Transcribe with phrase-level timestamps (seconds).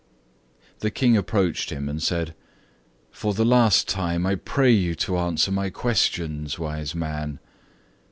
[0.79, 2.33] The King approached him, and said:
[3.11, 7.37] "For the last time, I pray you to answer my questions, wise man."